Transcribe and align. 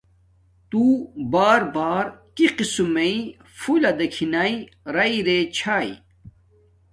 تو 0.69 0.83
بار 1.33 1.61
بار 1.75 2.05
کی 2.35 2.47
قسم 2.57 2.87
میݵ 2.93 3.17
پھولہ 3.57 3.91
دیکھی 3.99 4.25
ناݵ 4.33 4.53
رای 4.95 5.13
رے 5.27 5.37
چھاݵ 5.57 5.89